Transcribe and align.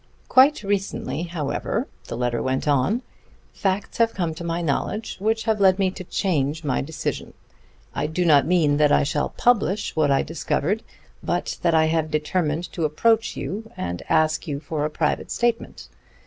Quite 0.27 0.63
recently, 0.63 1.21
however, 1.21 1.87
(the 2.05 2.17
letter 2.17 2.41
went 2.41 2.67
on) 2.67 3.03
facts 3.53 3.99
have 3.99 4.15
come 4.15 4.33
to 4.33 4.43
my 4.43 4.59
knowledge 4.59 5.17
which 5.19 5.43
have 5.43 5.59
led 5.59 5.77
me 5.77 5.91
to 5.91 6.03
change 6.03 6.63
my 6.63 6.81
decision. 6.81 7.35
I 7.93 8.07
do 8.07 8.25
not 8.25 8.47
mean 8.47 8.77
that 8.77 8.91
I 8.91 9.03
shall 9.03 9.29
publish 9.29 9.95
what 9.95 10.09
I 10.09 10.23
discovered, 10.23 10.81
but 11.21 11.59
that 11.61 11.75
I 11.75 11.85
have 11.85 12.09
determined 12.09 12.71
to 12.73 12.83
approach 12.83 13.37
you 13.37 13.69
and 13.77 14.01
ask 14.09 14.47
you 14.47 14.59
for 14.59 14.85
a 14.85 14.89
private 14.89 15.29
statement. 15.29 15.87